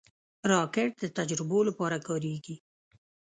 [0.51, 2.55] راکټ د تجربو لپاره کارېږي